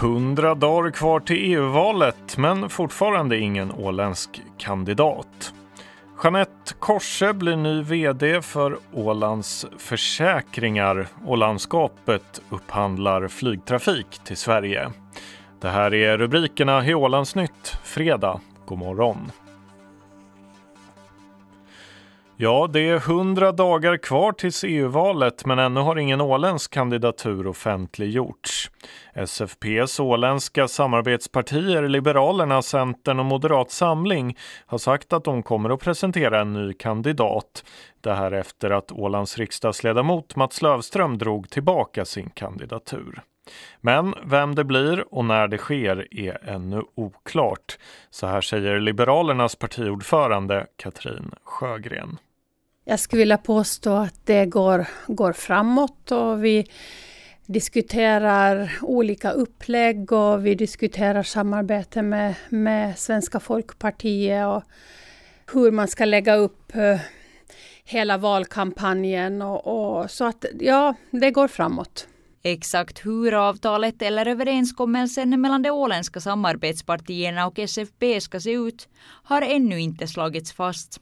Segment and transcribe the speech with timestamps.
[0.00, 5.54] Hundra dagar kvar till EU-valet, men fortfarande ingen åländsk kandidat.
[6.22, 14.90] Jeanette Korse blir ny VD för Ålands Försäkringar och landskapet upphandlar flygtrafik till Sverige.
[15.60, 18.40] Det här är rubrikerna i Ålandsnytt fredag.
[18.66, 19.30] God morgon!
[22.40, 28.70] Ja, det är hundra dagar kvar tills EU-valet men ännu har ingen åländsk kandidatur offentliggjorts.
[29.14, 36.40] SFPs åländska samarbetspartier Liberalerna, Centern och Moderat Samling har sagt att de kommer att presentera
[36.40, 37.64] en ny kandidat.
[38.00, 43.22] Det här efter att Ålands riksdagsledamot Mats Lövström drog tillbaka sin kandidatur.
[43.80, 47.78] Men vem det blir och när det sker är ännu oklart.
[48.10, 52.18] Så här säger Liberalernas partiordförande Katrin Sjögren.
[52.90, 56.66] Jag skulle vilja påstå att det går, går framåt och vi
[57.46, 64.62] diskuterar olika upplägg och vi diskuterar samarbete med, med Svenska Folkpartiet och
[65.52, 67.00] hur man ska lägga upp eh,
[67.84, 72.08] hela valkampanjen och, och så att ja, det går framåt.
[72.42, 78.88] Exakt hur avtalet eller överenskommelsen mellan de åländska samarbetspartierna och SFP ska se ut
[79.22, 81.00] har ännu inte slagits fast.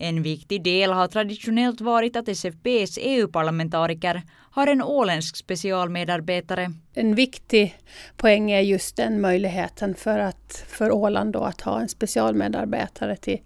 [0.00, 6.72] En viktig del har traditionellt varit att SFPs EU-parlamentariker har en åländsk specialmedarbetare.
[6.94, 7.78] En viktig
[8.16, 13.40] poäng är just den möjligheten för, att, för Åland då att ha en specialmedarbetare till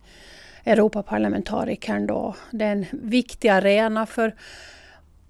[0.64, 2.06] Europaparlamentarikern.
[2.06, 2.34] Då.
[2.50, 4.34] Det är en viktig arena för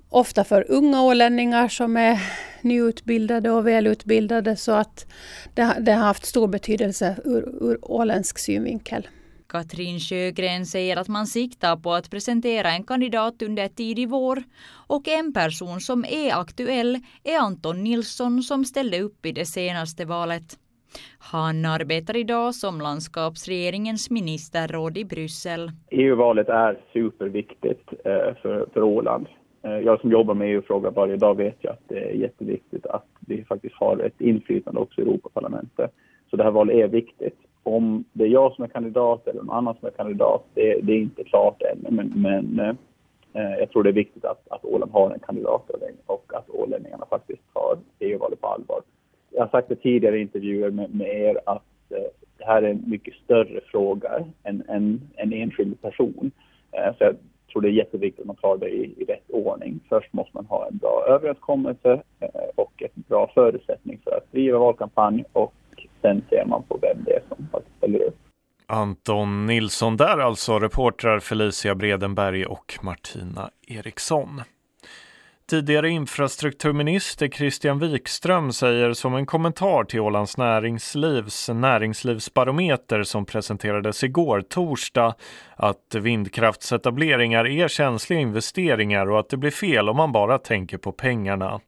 [0.08, 2.20] ofta för unga ålänningar som är
[2.60, 5.06] nyutbildade och välutbildade så att
[5.54, 9.08] det, det har haft stor betydelse ur, ur åländsk synvinkel.
[9.50, 14.38] Katrin Sjögren säger att man siktar på att presentera en kandidat under tidig vår
[14.88, 20.04] och en person som är aktuell är Anton Nilsson som ställde upp i det senaste
[20.04, 20.58] valet.
[21.18, 25.70] Han arbetar idag som landskapsregeringens ministerråd i Bryssel.
[25.90, 29.26] EU-valet är superviktigt eh, för, för Åland.
[29.62, 33.06] Eh, jag som jobbar med EU-frågor varje dag vet ju att det är jätteviktigt att
[33.20, 35.90] vi faktiskt har ett inflytande också i Europaparlamentet.
[36.30, 39.56] Så det här valet är viktigt om det är jag som är kandidat eller någon
[39.56, 41.94] annan som är kandidat, det, det är inte klart än.
[41.94, 42.60] Men, men
[43.32, 45.70] eh, jag tror det är viktigt att, att Åland har en kandidat
[46.06, 48.82] och att ålänningarna faktiskt tar EU-valet på allvar.
[49.30, 52.70] Jag har sagt det tidigare i intervjuer med, med er att eh, det här är
[52.70, 56.30] en mycket större fråga än en, en enskild person.
[56.72, 57.16] Eh, så jag
[57.52, 59.80] tror det är jätteviktigt att man tar det i, i rätt ordning.
[59.88, 64.58] Först måste man ha en bra överenskommelse eh, och ett bra förutsättning för att driva
[64.58, 65.54] valkampanj och
[66.02, 68.16] sen ser man på vem det är som faktiskt ställer upp.
[68.66, 74.42] Anton Nilsson där alltså, reportrar Felicia Bredenberg och Martina Eriksson.
[75.50, 84.40] Tidigare infrastrukturminister Christian Wikström säger som en kommentar till Ålands Näringslivs näringslivsbarometer som presenterades igår
[84.40, 85.14] torsdag
[85.56, 90.92] att vindkraftsetableringar är känsliga investeringar och att det blir fel om man bara tänker på
[90.92, 91.60] pengarna.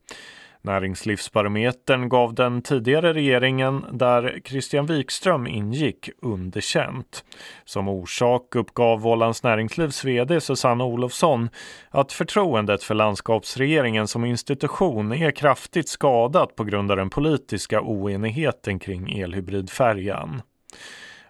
[0.63, 7.25] Näringslivsbarometern gav den tidigare regeringen, där Christian Wikström ingick, underkänt.
[7.65, 11.49] Som orsak uppgav Ålands Näringslivs VD Susanne Olofsson
[11.91, 18.79] att förtroendet för landskapsregeringen som institution är kraftigt skadat på grund av den politiska oenigheten
[18.79, 20.43] kring elhybridfärjan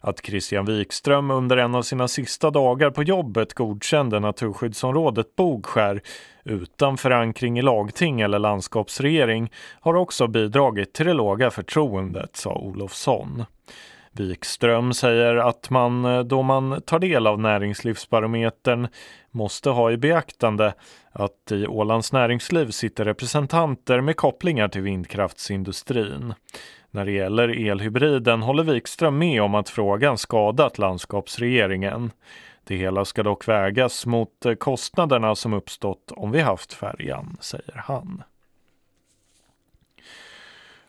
[0.02, 6.02] att Christian Wikström under en av sina sista dagar på jobbet godkände naturskyddsområdet Bogskär
[6.44, 13.44] utan förankring i lagting eller landskapsregering har också bidragit till det låga förtroendet, sa Olofsson.
[14.12, 18.88] Wikström säger att man då man tar del av Näringslivsbarometern
[19.30, 20.74] måste ha i beaktande
[21.12, 26.34] att i Ålands näringsliv sitter representanter med kopplingar till vindkraftsindustrin.
[26.94, 32.10] När det gäller elhybriden håller Wikström med om att frågan skadat landskapsregeringen.
[32.64, 38.22] Det hela ska dock vägas mot kostnaderna som uppstått om vi haft färjan, säger han.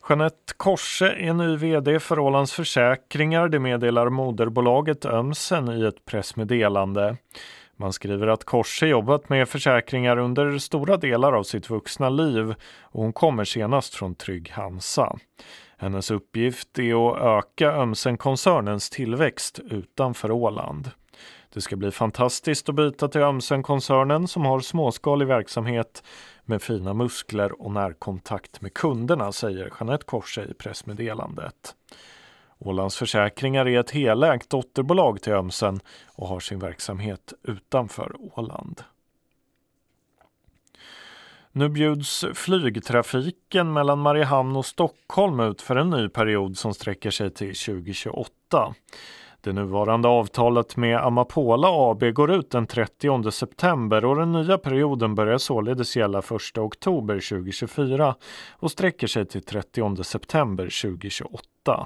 [0.10, 3.50] Jeanette Korse är ny VD för Ålands Försäkringar.
[3.50, 7.18] Det meddelar moderbolaget Ömsen i ett pressmeddelande.
[7.76, 13.02] Man skriver att Korse jobbat med försäkringar under stora delar av sitt vuxna liv och
[13.02, 15.18] hon kommer senast från Trygg Hansa.
[15.84, 20.92] Hennes uppgift är att öka Ömsen-koncernens tillväxt utanför Åland.
[21.54, 26.04] Det ska bli fantastiskt att byta till Ömsen-koncernen som har småskalig verksamhet
[26.46, 31.76] med fina muskler och närkontakt med kunderna, säger Jeanette Korse i pressmeddelandet.
[32.60, 38.84] Ålands Försäkringar är ett helägt dotterbolag till Ömsen och har sin verksamhet utanför Åland.
[41.56, 47.32] Nu bjuds flygtrafiken mellan Mariehamn och Stockholm ut för en ny period som sträcker sig
[47.34, 48.30] till 2028.
[49.42, 55.16] Det nuvarande avtalet med Amapola AB går ut den 30 september och den nya perioden
[55.16, 58.16] börjar således gälla 1 oktober 2024
[58.52, 61.86] och sträcker sig till 30 september 2028.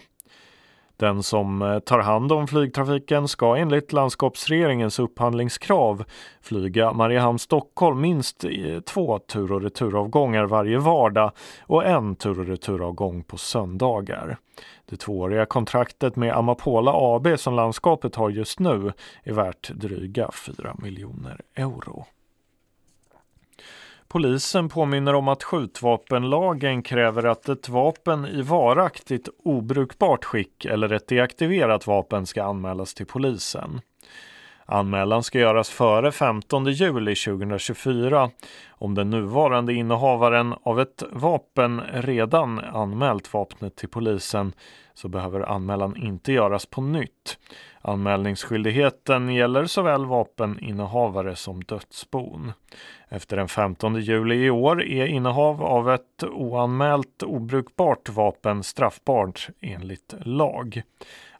[0.97, 6.03] Den som eh, tar hand om flygtrafiken ska enligt landskapsregeringens upphandlingskrav
[6.41, 8.45] flyga Mariehamn-Stockholm minst
[8.85, 14.37] två tur och returavgångar varje vardag och en tur och returavgång på söndagar.
[14.85, 18.93] Det tvååriga kontraktet med Amapola AB som landskapet har just nu
[19.23, 22.05] är värt dryga 4 miljoner euro.
[24.09, 31.07] Polisen påminner om att skjutvapenlagen kräver att ett vapen i varaktigt obrukbart skick eller ett
[31.07, 33.81] deaktiverat vapen ska anmälas till polisen.
[34.65, 38.29] Anmälan ska göras före 15 juli 2024
[38.77, 44.53] om den nuvarande innehavaren av ett vapen redan anmält vapnet till polisen
[44.93, 47.37] så behöver anmälan inte göras på nytt.
[47.81, 52.51] Anmälningsskyldigheten gäller såväl vapeninnehavare som dödsbon.
[53.09, 60.13] Efter den 15 juli i år är innehav av ett oanmält obrukbart vapen straffbart enligt
[60.19, 60.81] lag.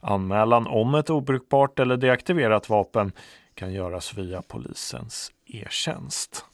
[0.00, 3.12] Anmälan om ett obrukbart eller deaktiverat vapen
[3.54, 6.47] kan göras via polisens e-tjänst.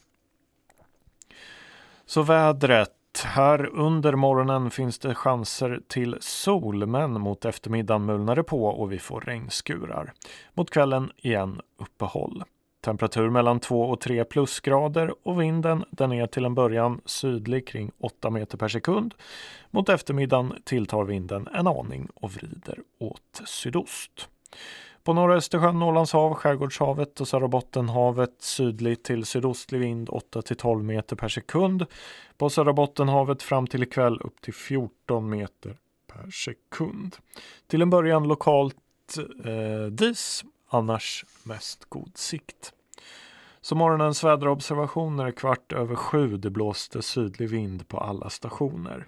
[2.06, 2.90] Så vädret.
[3.24, 8.92] Här under morgonen finns det chanser till sol men mot eftermiddagen mulnar det på och
[8.92, 10.12] vi får regnskurar.
[10.54, 12.44] Mot kvällen igen uppehåll.
[12.84, 17.92] Temperatur mellan 2 och 3 plusgrader och vinden den är till en början sydlig kring
[17.98, 19.14] 8 meter per sekund.
[19.70, 24.28] Mot eftermiddagen tilltar vinden en aning och vrider åt sydost.
[25.04, 30.56] På norra Östersjön, Ålands hav, Skärgårdshavet och Södra Bottenhavet sydlig till sydostlig vind 8 till
[30.56, 31.86] 12 meter per sekund.
[32.38, 35.76] På Södra Bottenhavet fram till ikväll upp till 14 meter
[36.12, 37.16] per sekund.
[37.66, 38.76] Till en början lokalt
[39.44, 42.72] eh, dis annars mest god sikt.
[43.60, 46.36] Så morgonens väderobservationer kvart över sju.
[46.36, 49.06] Det blåste sydlig vind på alla stationer.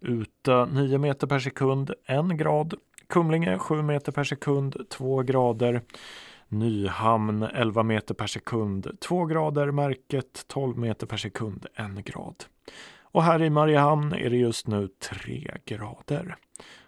[0.00, 2.74] Ute 9 meter per sekund, 1 grad.
[3.08, 5.82] Kumlinge 7 meter per sekund, 2 grader.
[6.48, 9.70] Nyhamn 11 meter per sekund, 2 grader.
[9.70, 12.44] Märket 12 meter per sekund, 1 grad.
[13.00, 16.36] Och här i Mariehamn är det just nu 3 grader.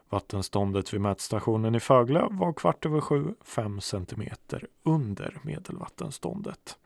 [0.08, 6.76] Vattenståndet vid mätstationen i Fögle var kvart över sju, fem centimeter under medelvattenståndet.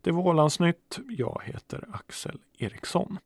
[0.00, 0.98] Det var Ålandsnytt.
[1.08, 3.18] Jag heter Axel Eriksson.